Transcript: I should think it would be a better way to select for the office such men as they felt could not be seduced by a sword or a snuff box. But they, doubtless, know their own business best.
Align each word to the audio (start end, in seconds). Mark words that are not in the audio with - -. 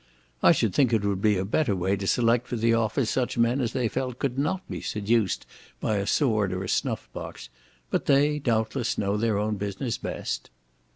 I 0.41 0.51
should 0.51 0.73
think 0.73 0.91
it 0.93 1.05
would 1.05 1.21
be 1.21 1.37
a 1.37 1.45
better 1.45 1.75
way 1.75 1.95
to 1.95 2.07
select 2.07 2.47
for 2.47 2.55
the 2.55 2.73
office 2.73 3.07
such 3.11 3.37
men 3.37 3.61
as 3.61 3.73
they 3.73 3.87
felt 3.87 4.17
could 4.17 4.35
not 4.35 4.67
be 4.67 4.81
seduced 4.81 5.45
by 5.79 5.97
a 5.97 6.07
sword 6.07 6.51
or 6.53 6.63
a 6.63 6.69
snuff 6.69 7.07
box. 7.13 7.49
But 7.91 8.07
they, 8.07 8.39
doubtless, 8.39 8.97
know 8.97 9.15
their 9.15 9.37
own 9.37 9.57
business 9.57 9.99
best. 9.99 10.49